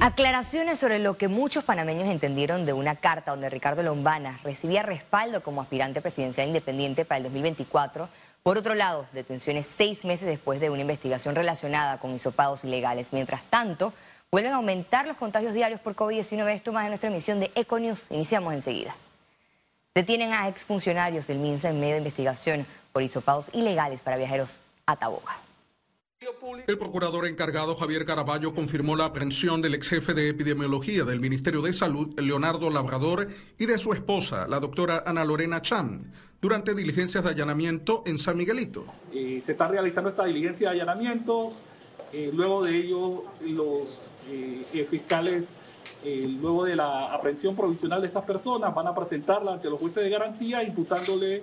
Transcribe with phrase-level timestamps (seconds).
[0.00, 5.42] Aclaraciones sobre lo que muchos panameños entendieron de una carta donde Ricardo Lombana recibía respaldo
[5.42, 8.08] como aspirante presidencial independiente para el 2024.
[8.44, 13.12] Por otro lado, detenciones seis meses después de una investigación relacionada con hisopados ilegales.
[13.12, 13.92] Mientras tanto,
[14.30, 16.48] vuelven a aumentar los contagios diarios por COVID-19.
[16.52, 18.06] Esto más en nuestra emisión de Econews.
[18.10, 18.94] Iniciamos enseguida.
[19.96, 24.94] Detienen a exfuncionarios del MINSA en medio de investigación por hisopados ilegales para viajeros a
[24.94, 25.47] Taboga.
[26.66, 31.62] El procurador encargado Javier Caraballo confirmó la aprehensión del ex jefe de epidemiología del Ministerio
[31.62, 36.12] de Salud, Leonardo Labrador, y de su esposa, la doctora Ana Lorena Chan,
[36.42, 38.84] durante diligencias de allanamiento en San Miguelito.
[39.12, 41.52] Eh, se está realizando esta diligencia de allanamiento.
[42.12, 45.52] Eh, luego de ello, los eh, fiscales,
[46.04, 50.10] luego de la aprehensión provisional de estas personas, van a presentarla ante los jueces de
[50.10, 51.42] garantía, imputándole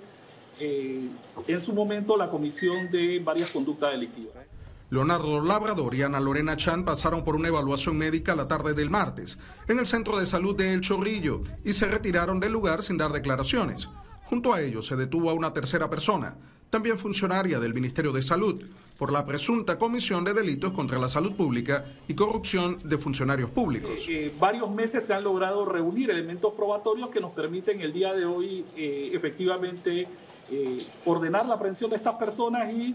[0.58, 4.55] en su momento la comisión de varias conductas delictivas.
[4.88, 9.36] Leonardo Labrador y Ana Lorena Chan pasaron por una evaluación médica la tarde del martes
[9.66, 13.10] en el Centro de Salud de El Chorrillo y se retiraron del lugar sin dar
[13.12, 13.88] declaraciones.
[14.26, 16.36] Junto a ellos se detuvo a una tercera persona,
[16.70, 18.64] también funcionaria del Ministerio de Salud,
[18.96, 23.90] por la presunta comisión de delitos contra la salud pública y corrupción de funcionarios públicos.
[24.08, 28.14] Eh, eh, varios meses se han logrado reunir elementos probatorios que nos permiten el día
[28.14, 30.06] de hoy eh, efectivamente
[31.04, 32.94] ordenar la aprehensión de estas personas y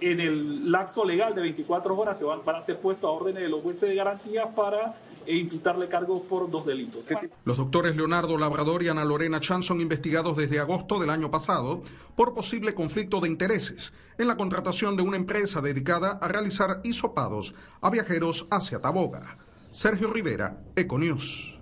[0.00, 3.48] en el lapso legal de 24 horas se van, a ser puestos a órdenes de
[3.48, 4.94] los jueces de garantía para
[5.26, 7.04] e imputarle cargos por dos delitos.
[7.44, 11.82] Los doctores Leonardo Labrador y Ana Lorena Chan son investigados desde agosto del año pasado
[12.16, 17.54] por posible conflicto de intereses en la contratación de una empresa dedicada a realizar hisopados
[17.80, 19.38] a viajeros hacia Taboga.
[19.70, 21.58] Sergio Rivera, Econews.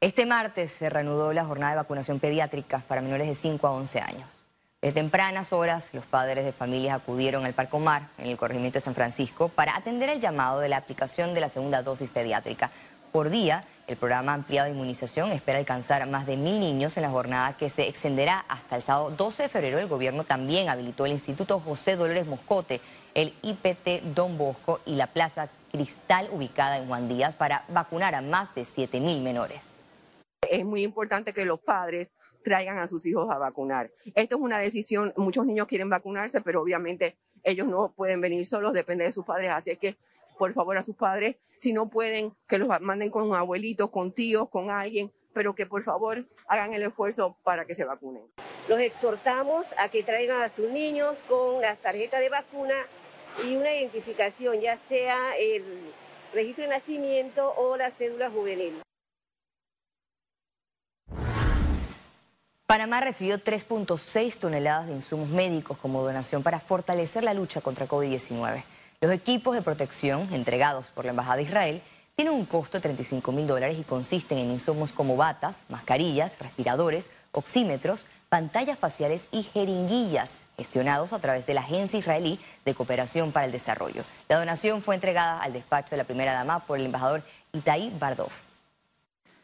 [0.00, 4.00] Este martes se reanudó la jornada de vacunación pediátrica para menores de 5 a 11
[4.00, 4.47] años.
[4.80, 8.80] De tempranas horas, los padres de familias acudieron al Parco Mar, en el corregimiento de
[8.80, 12.70] San Francisco, para atender el llamado de la aplicación de la segunda dosis pediátrica.
[13.10, 17.10] Por día, el programa ampliado de inmunización espera alcanzar más de mil niños en la
[17.10, 19.80] jornada que se extenderá hasta el sábado 12 de febrero.
[19.80, 22.80] El gobierno también habilitó el Instituto José Dolores Moscote,
[23.14, 28.22] el IPT Don Bosco y la Plaza Cristal ubicada en Juan Díaz para vacunar a
[28.22, 29.72] más de 7 mil menores.
[30.48, 32.14] Es muy importante que los padres
[32.48, 33.90] traigan a sus hijos a vacunar.
[34.14, 38.72] Esto es una decisión, muchos niños quieren vacunarse, pero obviamente ellos no pueden venir solos,
[38.72, 39.96] depende de sus padres, así que
[40.38, 44.48] por favor a sus padres, si no pueden, que los manden con abuelitos, con tíos,
[44.48, 48.22] con alguien, pero que por favor hagan el esfuerzo para que se vacunen.
[48.66, 52.74] Los exhortamos a que traigan a sus niños con las tarjetas de vacuna
[53.44, 55.64] y una identificación, ya sea el
[56.32, 58.80] registro de nacimiento o la cédula juvenil.
[62.68, 68.62] Panamá recibió 3.6 toneladas de insumos médicos como donación para fortalecer la lucha contra COVID-19.
[69.00, 71.82] Los equipos de protección entregados por la Embajada de Israel
[72.14, 77.08] tienen un costo de 35 mil dólares y consisten en insumos como batas, mascarillas, respiradores,
[77.32, 83.46] oxímetros, pantallas faciales y jeringuillas, gestionados a través de la Agencia Israelí de Cooperación para
[83.46, 84.04] el Desarrollo.
[84.28, 87.22] La donación fue entregada al despacho de la primera dama por el embajador
[87.54, 88.47] Itaí Bardov.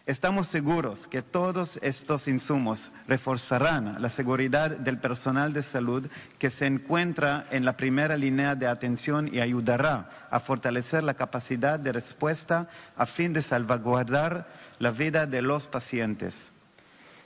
[0.06, 6.66] Estamos seguros que todos estos insumos reforzarán la seguridad del personal de salud que se
[6.66, 12.68] encuentra en la primera línea de atención y ayudará a fortalecer la capacidad de respuesta
[12.98, 14.46] a fin de salvaguardar
[14.78, 16.52] la vida de los pacientes.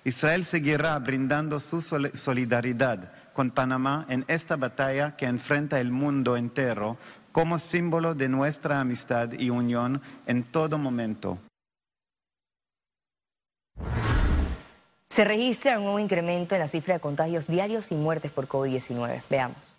[0.04, 6.96] Israel seguirá brindando su solidaridad con Panamá en esta batalla que enfrenta el mundo entero
[7.32, 11.40] como símbolo de nuestra amistad y unión en todo momento.
[15.18, 19.24] Se registra un nuevo incremento en la cifra de contagios diarios y muertes por COVID-19.
[19.28, 19.76] Veamos.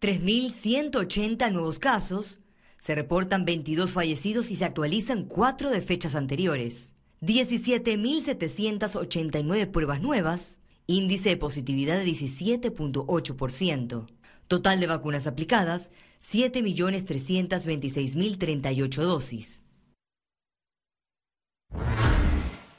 [0.00, 2.38] 3.180 nuevos casos,
[2.78, 6.94] se reportan 22 fallecidos y se actualizan 4 de fechas anteriores.
[7.22, 14.06] 17.789 pruebas nuevas, índice de positividad de 17.8%.
[14.46, 19.64] Total de vacunas aplicadas, 7.326.038 dosis.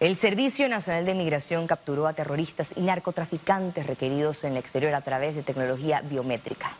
[0.01, 5.01] El Servicio Nacional de Migración capturó a terroristas y narcotraficantes requeridos en el exterior a
[5.01, 6.75] través de tecnología biométrica.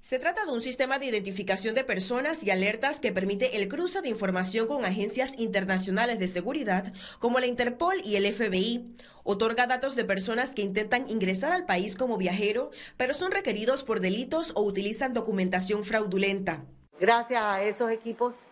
[0.00, 4.02] Se trata de un sistema de identificación de personas y alertas que permite el cruce
[4.02, 8.96] de información con agencias internacionales de seguridad como la Interpol y el FBI.
[9.22, 14.00] Otorga datos de personas que intentan ingresar al país como viajero, pero son requeridos por
[14.00, 16.64] delitos o utilizan documentación fraudulenta.
[16.98, 18.48] Gracias a esos equipos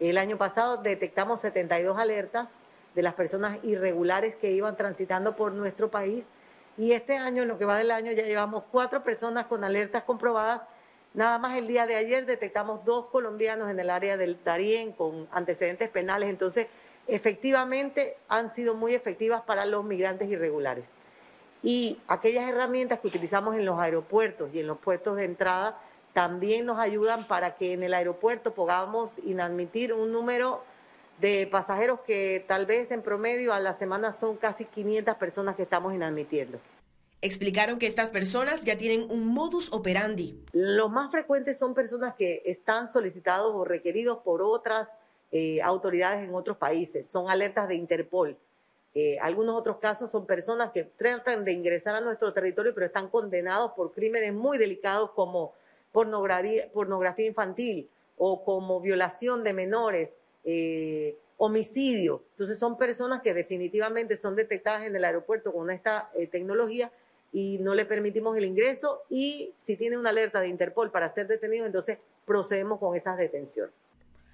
[0.00, 2.48] el año pasado detectamos 72 alertas
[2.94, 6.24] de las personas irregulares que iban transitando por nuestro país
[6.76, 10.02] y este año, en lo que va del año, ya llevamos cuatro personas con alertas
[10.02, 10.62] comprobadas.
[11.12, 15.28] Nada más el día de ayer detectamos dos colombianos en el área del Darién con
[15.30, 16.28] antecedentes penales.
[16.28, 16.66] Entonces,
[17.06, 20.84] efectivamente han sido muy efectivas para los migrantes irregulares.
[21.62, 25.78] Y aquellas herramientas que utilizamos en los aeropuertos y en los puestos de entrada
[26.14, 30.62] también nos ayudan para que en el aeropuerto podamos inadmitir un número
[31.20, 35.64] de pasajeros que tal vez en promedio a la semana son casi 500 personas que
[35.64, 36.58] estamos inadmitiendo.
[37.20, 40.38] Explicaron que estas personas ya tienen un modus operandi.
[40.52, 44.90] Los más frecuentes son personas que están solicitados o requeridos por otras
[45.32, 47.08] eh, autoridades en otros países.
[47.08, 48.36] Son alertas de Interpol.
[48.94, 53.08] Eh, algunos otros casos son personas que tratan de ingresar a nuestro territorio pero están
[53.08, 55.54] condenados por crímenes muy delicados como
[55.94, 57.88] pornografía, infantil
[58.18, 60.10] o como violación de menores
[60.44, 62.22] eh, homicidio.
[62.30, 66.90] Entonces son personas que definitivamente son detectadas en el aeropuerto con esta eh, tecnología
[67.32, 71.28] y no le permitimos el ingreso y si tiene una alerta de Interpol para ser
[71.28, 73.72] detenido, entonces procedemos con esas detenciones.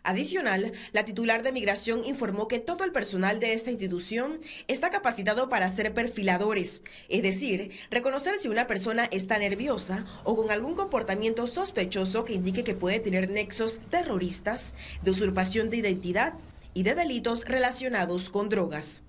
[0.03, 5.51] Adicional, la titular de Migración informó que todo el personal de esta institución está capacitado
[5.51, 6.81] para ser perfiladores,
[7.11, 12.65] es decir, reconocer si una persona está nerviosa o con algún comportamiento sospechoso que indique
[12.65, 16.33] que puede tener nexos terroristas, de usurpación de identidad
[16.73, 19.03] y de delitos relacionados con drogas.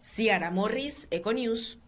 [0.00, 1.78] Ciara Morris, Econews.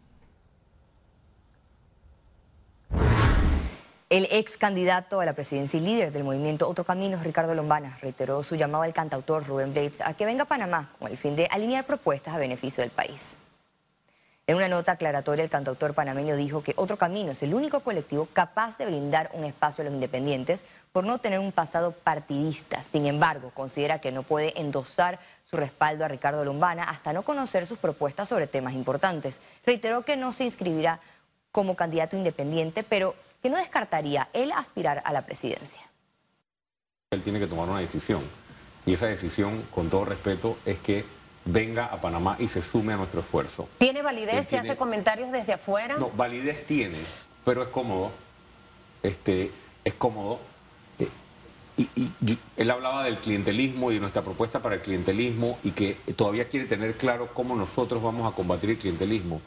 [4.10, 8.42] El ex candidato a la presidencia y líder del movimiento Otro Camino, Ricardo Lombana, reiteró
[8.42, 11.46] su llamado al cantautor Rubén Blades a que venga a Panamá con el fin de
[11.48, 13.36] alinear propuestas a beneficio del país.
[14.48, 18.26] En una nota aclaratoria, el cantautor panameño dijo que Otro Camino es el único colectivo
[18.32, 22.82] capaz de brindar un espacio a los independientes por no tener un pasado partidista.
[22.82, 27.64] Sin embargo, considera que no puede endosar su respaldo a Ricardo Lombana hasta no conocer
[27.64, 29.38] sus propuestas sobre temas importantes.
[29.64, 30.98] Reiteró que no se inscribirá
[31.52, 35.82] como candidato independiente, pero que no descartaría él aspirar a la presidencia.
[37.10, 38.22] Él tiene que tomar una decisión
[38.86, 41.04] y esa decisión, con todo respeto, es que
[41.44, 43.68] venga a Panamá y se sume a nuestro esfuerzo.
[43.78, 45.96] ¿Tiene validez si hace comentarios desde afuera?
[45.98, 46.98] No, validez tiene,
[47.44, 48.10] pero es cómodo.
[49.02, 49.50] Este,
[49.84, 50.40] es cómodo.
[50.98, 51.08] Eh,
[51.76, 56.48] y, él hablaba del clientelismo y de nuestra propuesta para el clientelismo y que todavía
[56.48, 59.40] quiere tener claro cómo nosotros vamos a combatir el clientelismo.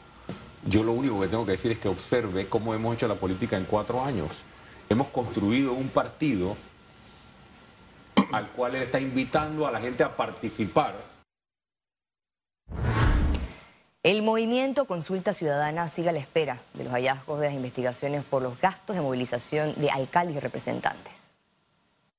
[0.66, 3.56] Yo lo único que tengo que decir es que observe cómo hemos hecho la política
[3.56, 4.44] en cuatro años.
[4.88, 6.56] Hemos construido un partido
[8.32, 10.94] al cual él está invitando a la gente a participar.
[14.02, 18.42] El movimiento Consulta Ciudadana sigue a la espera de los hallazgos de las investigaciones por
[18.42, 21.34] los gastos de movilización de alcaldes y representantes.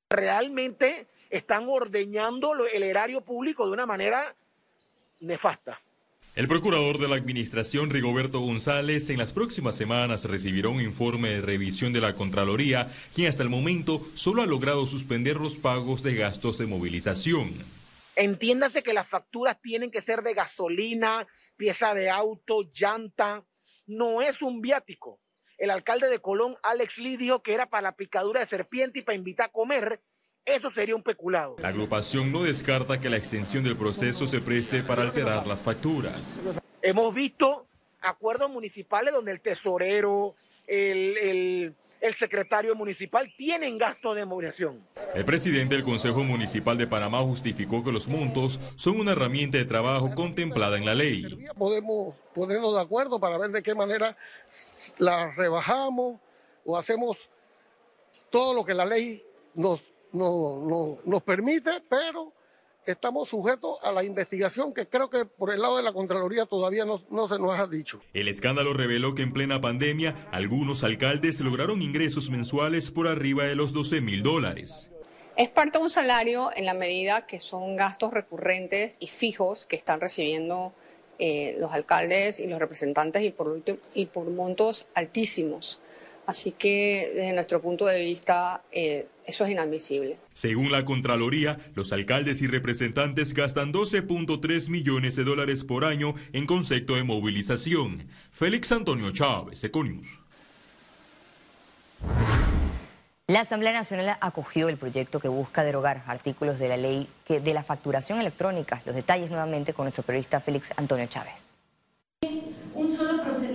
[0.10, 4.36] Realmente están ordeñando el erario público de una manera
[5.20, 5.80] nefasta.
[6.36, 11.40] El procurador de la Administración, Rigoberto González, en las próximas semanas recibirá un informe de
[11.40, 16.14] revisión de la Contraloría, quien hasta el momento solo ha logrado suspender los pagos de
[16.16, 17.54] gastos de movilización.
[18.18, 23.46] Entiéndase que las facturas tienen que ser de gasolina, pieza de auto, llanta.
[23.88, 25.22] No es un viático.
[25.58, 29.04] El alcalde de Colón, Alex Lee, dijo que era para la picadura de serpiente y
[29.04, 30.02] para invitar a comer
[30.46, 31.56] eso sería un peculado.
[31.60, 36.38] La agrupación no descarta que la extensión del proceso se preste para alterar las facturas.
[36.82, 37.66] Hemos visto
[38.02, 40.36] acuerdos municipales donde el tesorero,
[40.68, 41.76] el,
[42.16, 44.80] secretario municipal tienen gasto de movilización.
[45.16, 49.66] El presidente del Consejo Municipal de Panamá justificó que los montos son una herramienta de
[49.66, 51.26] trabajo contemplada en la ley.
[51.58, 54.16] Podemos ponernos de acuerdo para ver de qué manera
[55.00, 56.20] la rebajamos
[56.64, 57.18] o hacemos
[58.30, 59.24] todo lo que la ley
[59.56, 59.82] nos
[60.16, 62.32] no, nos permite, pero
[62.86, 66.86] estamos sujetos a la investigación que creo que por el lado de la Contraloría todavía
[66.86, 68.02] no, no, se nos ha dicho.
[68.14, 73.56] El escándalo reveló que en plena pandemia algunos alcaldes lograron ingresos mensuales por arriba de
[73.56, 74.90] los 12 mil dólares.
[75.36, 79.76] Es parte de un salario en la medida que son gastos recurrentes y fijos que
[79.76, 80.74] están recibiendo
[81.20, 83.62] eh, los alcaldes y los representantes y por,
[83.94, 85.82] y por montos altísimos.
[86.26, 90.18] Así que desde nuestro punto de vista eh, eso es inadmisible.
[90.34, 96.46] Según la Contraloría, los alcaldes y representantes gastan 12.3 millones de dólares por año en
[96.46, 98.08] concepto de movilización.
[98.32, 100.08] Félix Antonio Chávez, Econius.
[103.28, 107.64] La Asamblea Nacional acogió el proyecto que busca derogar artículos de la ley de la
[107.64, 108.84] facturación electrónica.
[108.86, 111.56] Los detalles nuevamente con nuestro periodista Félix Antonio Chávez.
[112.76, 113.55] Un solo procedimiento.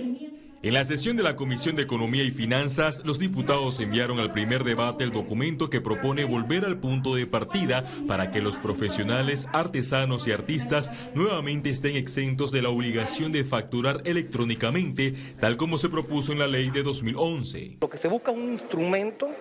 [0.63, 4.63] En la sesión de la Comisión de Economía y Finanzas, los diputados enviaron al primer
[4.63, 10.27] debate el documento que propone volver al punto de partida para que los profesionales, artesanos
[10.27, 16.31] y artistas nuevamente estén exentos de la obligación de facturar electrónicamente, tal como se propuso
[16.31, 17.77] en la ley de 2011.
[17.81, 19.31] Lo que se busca es un instrumento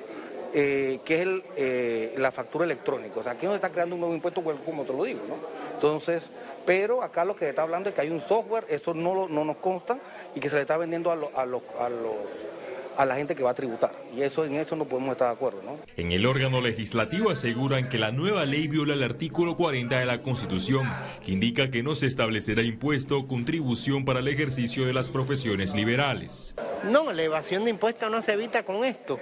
[0.55, 3.21] eh, que es eh, la factura electrónica.
[3.21, 5.60] O sea, aquí no se está creando un nuevo impuesto, como te lo digo, ¿no?
[5.81, 6.29] Entonces,
[6.67, 9.47] pero acá lo que se está hablando es que hay un software, eso no, no
[9.47, 9.99] nos consta,
[10.35, 13.91] y que se le está vendiendo a, a, a, la gente que va a tributar.
[14.15, 15.63] Y eso en eso no podemos estar de acuerdo.
[15.65, 15.79] ¿no?
[15.97, 20.21] En el órgano legislativo aseguran que la nueva ley viola el artículo 40 de la
[20.21, 20.87] Constitución,
[21.25, 25.73] que indica que no se establecerá impuesto o contribución para el ejercicio de las profesiones
[25.75, 26.55] liberales.
[26.91, 29.19] No, la evasión de impuestos no se evita con esto.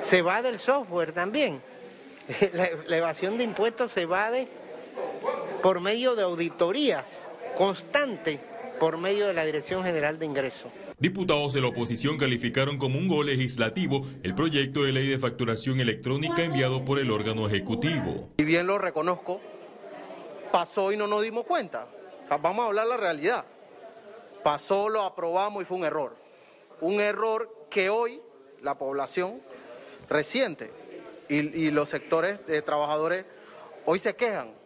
[0.00, 1.60] Se va del software también.
[2.54, 4.48] La, la evasión de impuestos se va de
[5.62, 8.40] por medio de auditorías constantes
[8.78, 10.70] por medio de la Dirección General de Ingresos.
[10.98, 15.80] Diputados de la oposición calificaron como un gol legislativo el proyecto de ley de facturación
[15.80, 18.30] electrónica enviado por el órgano ejecutivo.
[18.36, 19.40] Y bien lo reconozco,
[20.52, 21.88] pasó y no nos dimos cuenta.
[22.40, 23.44] vamos a hablar la realidad.
[24.42, 26.16] Pasó, lo aprobamos y fue un error.
[26.80, 28.20] Un error que hoy
[28.62, 29.40] la población
[30.08, 30.70] reciente
[31.28, 33.24] y, y los sectores de trabajadores
[33.84, 34.57] hoy se quejan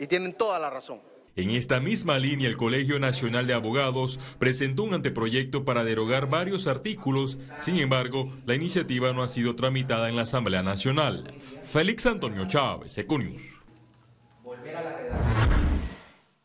[0.00, 0.98] y tienen toda la razón.
[1.36, 6.66] En esta misma línea, el Colegio Nacional de Abogados presentó un anteproyecto para derogar varios
[6.66, 7.38] artículos.
[7.60, 11.32] Sin embargo, la iniciativa no ha sido tramitada en la Asamblea Nacional.
[11.62, 13.42] Félix Antonio Chávez, Econius.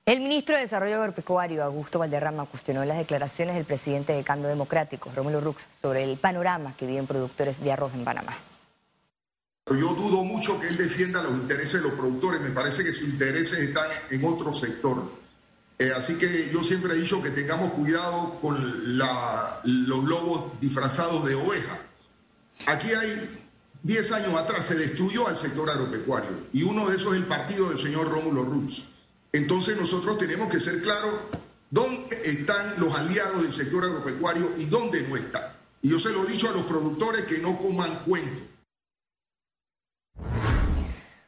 [0.06, 5.12] El ministro de Desarrollo Agropecuario, Augusto Valderrama, cuestionó las declaraciones del presidente de Cambio Democrático,
[5.16, 8.38] Rómulo Rux, sobre el panorama que viven productores de arroz en Panamá.
[9.68, 13.10] Yo dudo mucho que él defienda los intereses de los productores, me parece que sus
[13.10, 15.12] intereses están en otro sector.
[15.80, 18.56] Eh, así que yo siempre he dicho que tengamos cuidado con
[18.94, 21.80] los lobos disfrazados de oveja.
[22.68, 23.28] Aquí hay
[23.82, 27.70] 10 años atrás se destruyó al sector agropecuario y uno de esos es el partido
[27.70, 28.86] del señor Rómulo Ruz.
[29.34, 31.16] Entonces nosotros tenemos que ser claros
[31.72, 35.58] dónde están los aliados del sector agropecuario y dónde no están.
[35.82, 38.55] Y yo se lo he dicho a los productores que no coman cuentos.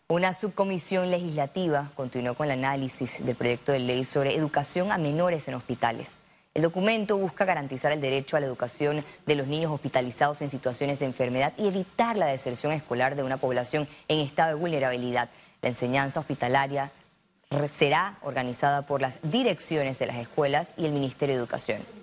[0.09, 5.49] Una subcomisión legislativa continuó con el análisis del proyecto de ley sobre educación a menores
[5.49, 6.19] en hospitales.
[6.53, 10.99] El documento busca garantizar el derecho a la educación de los niños hospitalizados en situaciones
[10.99, 15.29] de enfermedad y evitar la deserción escolar de una población en estado de vulnerabilidad.
[15.61, 16.89] La enseñanza hospitalaria
[17.75, 21.96] será organizada por las direcciones de las escuelas y el Ministerio de Educación.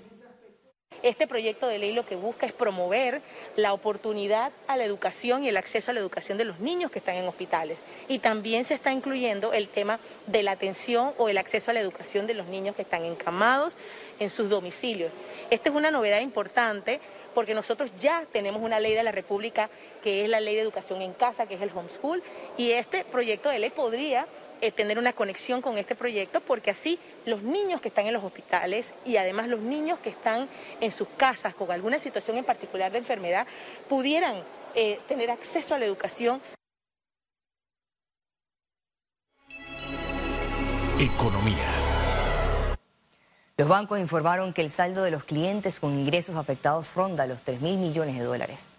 [1.05, 3.21] Este proyecto de ley lo que busca es promover
[3.57, 6.99] la oportunidad a la educación y el acceso a la educación de los niños que
[6.99, 7.77] están en hospitales.
[8.09, 11.81] Y también se está incluyendo el tema de la atención o el acceso a la
[11.81, 13.77] educación de los niños que están encamados
[14.19, 15.13] en sus domicilios.
[15.51, 17.01] Esta es una novedad importante
[17.35, 19.69] porque nosotros ya tenemos una ley de la República
[20.03, 22.23] que es la ley de educación en casa, que es el homeschool,
[22.57, 24.27] y este proyecto de ley podría
[24.65, 28.25] eh, tener una conexión con este proyecto porque así los niños que están en los
[28.25, 30.49] hospitales y además los niños que están
[30.81, 33.47] en sus casas con alguna situación en particular de enfermedad
[33.91, 34.37] pudieran
[34.75, 36.41] eh, tener acceso a la educación.
[40.99, 41.71] Economía.
[43.59, 47.61] Los bancos informaron que el saldo de los clientes con ingresos afectados ronda los 3
[47.61, 48.74] mil millones de dólares.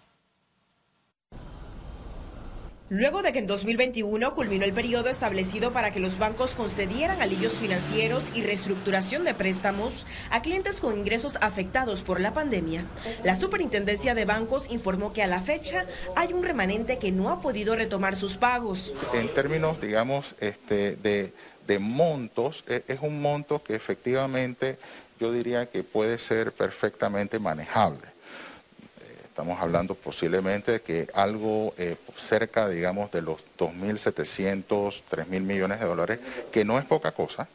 [2.88, 7.54] Luego de que en 2021 culminó el periodo establecido para que los bancos concedieran alivios
[7.54, 12.84] financieros y reestructuración de préstamos a clientes con ingresos afectados por la pandemia,
[13.24, 17.40] la Superintendencia de Bancos informó que a la fecha hay un remanente que no ha
[17.40, 18.94] podido retomar sus pagos.
[19.14, 21.32] En términos, digamos, este, de,
[21.66, 24.78] de montos, e, es un monto que efectivamente
[25.18, 28.15] yo diría que puede ser perfectamente manejable.
[29.36, 34.64] Estamos hablando posiblemente de que algo eh, cerca, digamos, de los 2.700,
[35.10, 37.46] 3.000 millones de dólares, que no es poca cosa,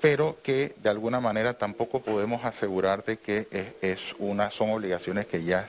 [0.00, 5.42] pero que de alguna manera tampoco podemos asegurar de que es, una, son obligaciones que
[5.42, 5.68] ya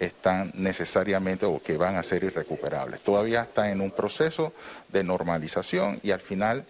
[0.00, 3.02] están necesariamente o que van a ser irrecuperables.
[3.02, 4.54] Todavía está en un proceso
[4.88, 6.64] de normalización y al final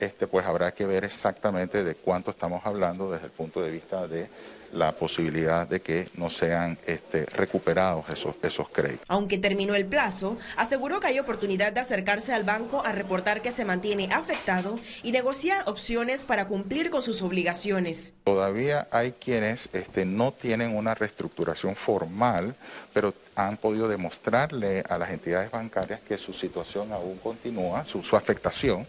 [0.00, 4.08] este, pues habrá que ver exactamente de cuánto estamos hablando desde el punto de vista
[4.08, 4.26] de
[4.74, 9.06] la posibilidad de que no sean este, recuperados esos, esos créditos.
[9.08, 13.52] Aunque terminó el plazo, aseguró que hay oportunidad de acercarse al banco a reportar que
[13.52, 18.12] se mantiene afectado y negociar opciones para cumplir con sus obligaciones.
[18.24, 22.54] Todavía hay quienes este, no tienen una reestructuración formal,
[22.92, 28.16] pero han podido demostrarle a las entidades bancarias que su situación aún continúa, su, su
[28.16, 28.86] afectación,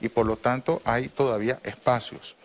[0.00, 2.36] y por lo tanto hay todavía espacios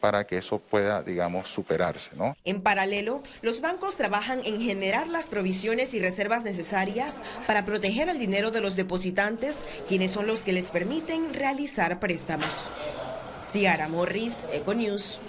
[0.00, 2.10] para que eso pueda, digamos, superarse.
[2.16, 2.36] ¿no?
[2.44, 8.18] En paralelo, los bancos trabajan en generar las provisiones y reservas necesarias para proteger el
[8.18, 12.70] dinero de los depositantes, quienes son los que les permiten realizar préstamos.
[13.52, 15.20] Ciara Morris, Econews.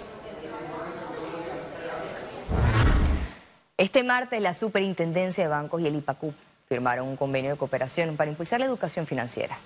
[3.76, 6.34] Este martes la Superintendencia de Bancos y el IPACUP
[6.68, 9.58] firmaron un convenio de cooperación para impulsar la educación financiera.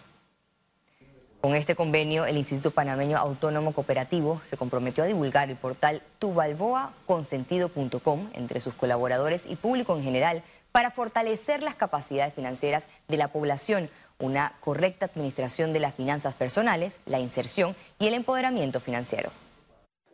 [1.44, 8.30] Con este convenio, el Instituto Panameño Autónomo Cooperativo se comprometió a divulgar el portal tubalboaconsentido.com
[8.32, 13.90] entre sus colaboradores y público en general para fortalecer las capacidades financieras de la población,
[14.18, 19.30] una correcta administración de las finanzas personales, la inserción y el empoderamiento financiero.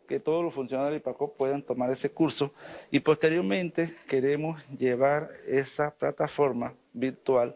[0.08, 2.52] Que todos los funcionarios de IPACO puedan tomar ese curso
[2.90, 7.54] y posteriormente queremos llevar esa plataforma virtual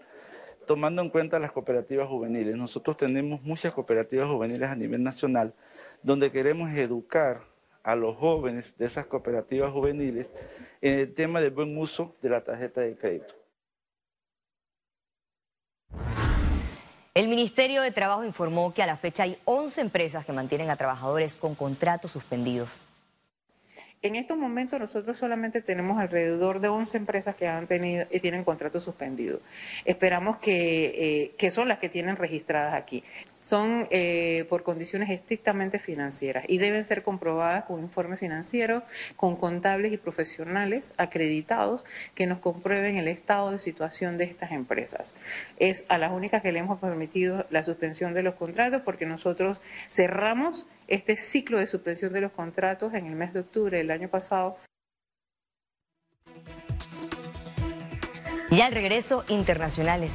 [0.66, 2.56] tomando en cuenta las cooperativas juveniles.
[2.56, 5.54] Nosotros tenemos muchas cooperativas juveniles a nivel nacional
[6.02, 7.42] donde queremos educar
[7.82, 10.32] a los jóvenes de esas cooperativas juveniles
[10.80, 13.34] en el tema del buen uso de la tarjeta de crédito.
[17.14, 20.76] El Ministerio de Trabajo informó que a la fecha hay 11 empresas que mantienen a
[20.76, 22.70] trabajadores con contratos suspendidos.
[24.04, 28.44] En estos momentos nosotros solamente tenemos alrededor de 11 empresas que han tenido y tienen
[28.44, 29.40] contratos suspendidos.
[29.86, 33.02] Esperamos que, eh, que son las que tienen registradas aquí
[33.44, 38.82] son eh, por condiciones estrictamente financieras y deben ser comprobadas con informes financieros,
[39.16, 41.84] con contables y profesionales acreditados
[42.14, 45.14] que nos comprueben el estado de situación de estas empresas.
[45.58, 49.60] Es a las únicas que le hemos permitido la suspensión de los contratos porque nosotros
[49.90, 54.08] cerramos este ciclo de suspensión de los contratos en el mes de octubre del año
[54.08, 54.58] pasado.
[58.50, 60.12] Y al regreso, internacionales.